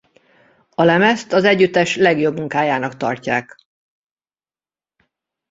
A 0.69 0.83
lemezt 0.83 1.33
az 1.33 1.43
együttes 1.43 1.95
legjobb 1.95 2.37
munkájának 2.37 2.97
tartják. 2.97 3.55